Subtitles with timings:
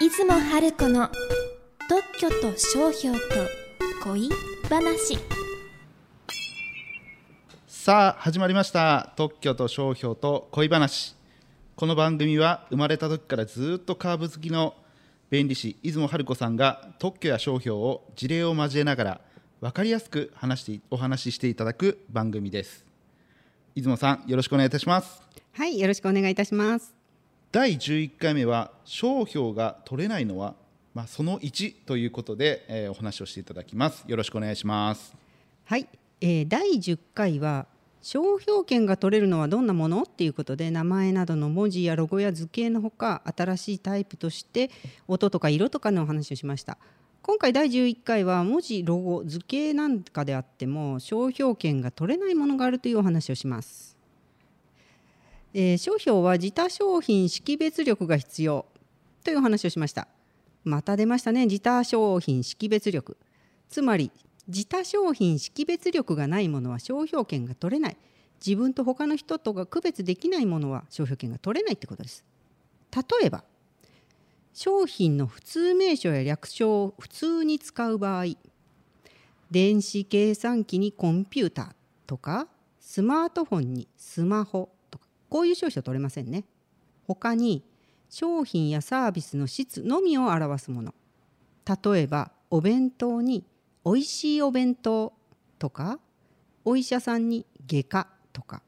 [0.00, 1.10] 出雲春子の
[1.86, 3.22] 特許と商標と
[4.02, 4.30] 恋
[4.66, 5.18] 話。
[7.66, 9.12] さあ始まりました。
[9.16, 11.14] 特許と商標と恋話。
[11.76, 14.72] この番組は生まれた時からずっとカーブ好きの
[15.28, 19.20] 弁理士出雲春子さんが特許や商標を事例を交えながら
[19.60, 22.86] 分かりやすく話してお話ししていただく番組です。
[23.74, 25.20] 出雲さんよろしくお願いいたします。
[25.52, 26.99] はい、よろしくお願いいたします。
[27.52, 30.54] 第11回目は商標が取れないのは、
[30.94, 34.04] まあ、その1ということで、えーお話をしていただきます。
[34.06, 35.16] よろしくお願いします。
[35.64, 35.88] はい、
[36.20, 37.66] えー第10回は
[38.02, 44.70] 商標権が取れるのはどんなものっていうことで名前などの文字やロゴや図形のほか新しいタイプとして
[45.08, 46.78] 音とか色とかのお話をしました。
[47.20, 53.99] 今回第11回は文字ロゴ図形なんかであっても商標権が取れないものがあるというお話をします。
[55.52, 58.66] えー商標は自他商品識別力が必要。
[59.24, 60.08] という話をしました。
[60.64, 61.46] また出ましたね。
[61.46, 63.16] 自他商品識別力。
[63.68, 64.10] つまり
[64.46, 67.96] 自他商品識別力がないものは商標権が取れない。
[68.44, 72.24] 自分と他の人とが区別できないものは商標権が取れないってことです。
[72.92, 73.44] 例えば
[74.52, 78.24] 商品の普通名称や略称を普通に使う場合
[79.50, 81.72] 電子計算機にコンピューター
[82.06, 82.48] とか
[82.80, 84.70] スマートフォンにスマホ
[85.30, 86.44] こういう商標取れませんね。
[87.06, 87.64] 他に
[88.10, 90.94] 商品やサービスの質のみを表すもの。
[91.66, 93.44] 例えばお弁当に
[93.84, 95.12] おいしいお弁当
[95.58, 96.00] とか
[96.64, 98.62] お医者さんに外科とか。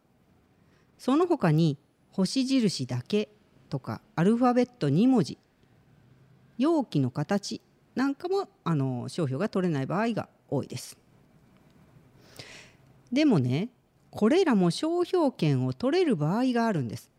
[0.98, 1.77] その他に
[2.12, 3.28] 星印だけ
[3.68, 5.38] とかアルファベット2文字。
[6.58, 7.60] 容器の形
[7.96, 10.96] なんかもあの商標が取れない場合が多いです。
[13.10, 13.68] でもね
[14.12, 17.10] これらも商標権を取れる場合があるんです。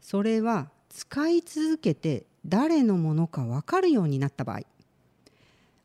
[0.00, 4.60] それは使い続けて誰のものか分かるようになった場合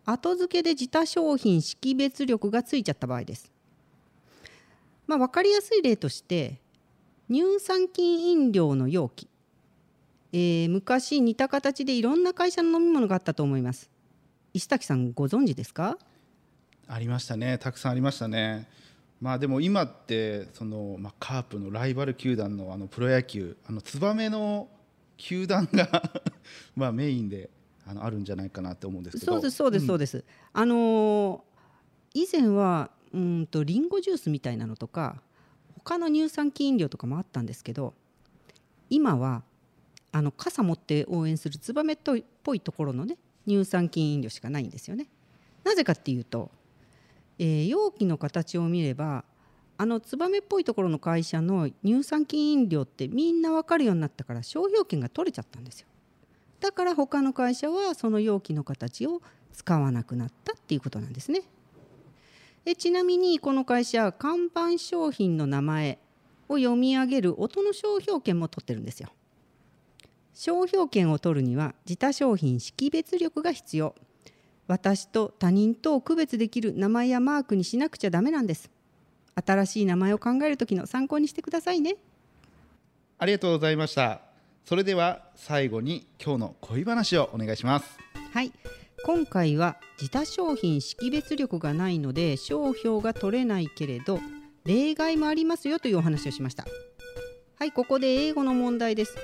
[0.06, 3.52] 後付けで自他商品識別力がついちゃった場合です。
[5.06, 6.60] まあ、分かりやすい例として
[7.30, 9.28] 乳酸菌飲料の容器、
[10.32, 13.90] えー昔似た形でいろんな会社の飲み物があったと思います。
[14.54, 15.98] 石崎さんご存知ですか？
[16.88, 18.68] ありましたねたくさんありましたね
[19.22, 24.68] まあでも今ってその、まあ、カープのライバル球団のあのプロ野球あのツバメの
[25.18, 26.12] 球団が
[26.76, 27.50] まあメインで
[27.86, 29.34] あのあるんじゃないかなって思うんですけど。
[29.34, 30.24] そうですそうですそうです、
[30.54, 31.52] あのー
[32.14, 35.22] 以前はうんとリンゴジュースみたいなのとか
[35.76, 37.94] 他の乳酸菌飲料とかもあったんですけど
[38.90, 39.44] 今は
[40.12, 41.98] あの傘持って応援するツバメっ
[42.44, 43.18] ぽいところのね
[43.48, 45.08] 乳酸菌飲料しかないんですよね。
[45.64, 46.52] なぜかっていうと、
[47.42, 49.26] えー容器の形を見れば
[49.78, 55.88] あのツバメっぽいところの会社の乳酸菌飲料ってみんな分かるようになったから商標権が取れちゃったんですよ
[56.60, 59.22] だから他の会社はその容器の形を
[59.52, 61.42] 使わなくなったっていうことなんですね。
[62.64, 66.00] でちなみにこの会社看板商品の名前
[66.48, 69.10] を読み上げる音の商標権も取ってるんですよ。
[70.34, 73.96] 商標権を取るには自他商品識別力が必要。
[74.72, 78.72] 私と他人とを区別できる名前やマークにしなくちゃダメなんです。
[79.36, 81.98] 新しい名前を考える時の参考にしてくださいね。
[83.18, 84.22] ありがとうございました。
[84.64, 87.98] それでは最後に今日の恋話をお願いします。
[88.32, 88.54] はい。
[89.04, 94.22] 今回は自他商品識別力がないので商標が取れないけれど
[94.64, 96.66] 例外もありますよというお話をしました。
[97.60, 99.18] はいここで英語の問題です。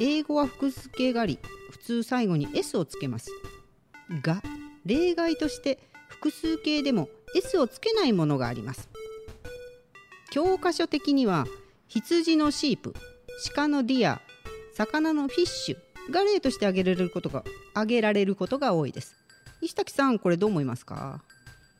[0.00, 1.38] 英語は複数形があり
[1.70, 3.30] 普通最後に S をつけます。
[4.22, 4.42] が
[4.86, 5.78] 例外として
[6.08, 8.88] 複数形でも S をつけないものがあります。
[10.30, 11.46] 教科書的には
[11.88, 12.94] 羊の sheep
[13.54, 14.20] 鹿の deer
[14.74, 19.16] 魚の fish が例として挙げられることが挙げられることが多いです。
[19.60, 21.22] 石滝さんこれどう思いますか？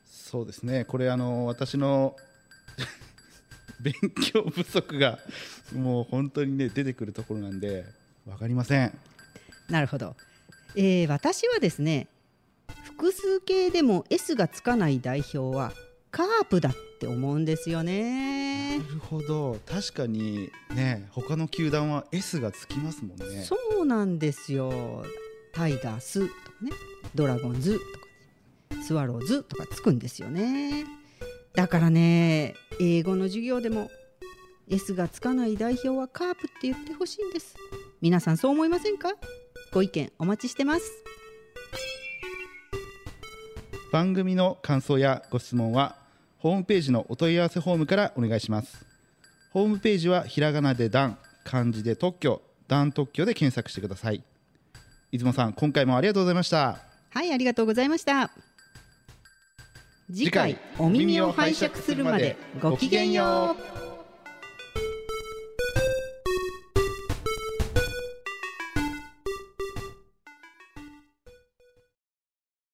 [0.05, 0.85] そうですね。
[0.85, 2.15] これあの私の
[3.81, 3.93] 勉
[4.31, 5.19] 強不足が
[5.73, 7.85] もう本当にね出てくるところなんで
[8.27, 8.97] わかりません。
[9.69, 10.15] なるほど、
[10.75, 12.07] えー私はですね
[12.99, 15.71] 複数形でも S がつかない代表は
[16.11, 18.79] カープだって思うんですよね。
[18.79, 19.57] なるほど。
[19.65, 23.43] 確かにね他の球団は S がつきますもんね。
[23.43, 25.05] そうなんですよ。
[25.53, 26.71] タイガースとかね
[27.15, 28.05] ドラゴンズとか
[28.75, 30.83] ねスワローズとかつくんですよね。
[31.53, 33.89] だからね英語の授業でも
[34.67, 37.55] S がつかない代表はカープって言ってほしいんです。
[38.01, 39.13] 皆さんそう思いませんか？
[39.71, 40.91] ご意見お待ちしてます
[43.91, 45.95] 番組の感想やご質問は
[46.37, 48.85] ホームページのお問い合わせフォームからお願いします。
[49.51, 54.23] ホームページはひらがなで段漢字で特許段特許で検索してください。
[55.11, 56.79] 出雲さん今回もありがとうございました。
[57.09, 58.31] はいありがとうございました。
[60.11, 63.88] 次回お耳を拝借するまでごきげんよう。